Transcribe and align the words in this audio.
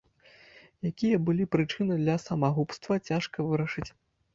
Якія 0.91 1.21
былі 1.29 1.43
прычыны 1.57 2.01
для 2.03 2.19
самагубства, 2.27 2.93
цяжка 3.07 3.37
вырашыць. 3.51 3.91